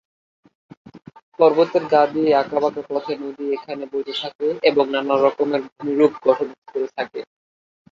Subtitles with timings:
[1.39, 6.49] পর্বতের গা দিয়ে আঁকা বাঁকা পথে নদী এখানে বইতে থাকে এবং নানা রকমের ভূমিরূপ গঠন
[6.67, 7.19] করে থাকে।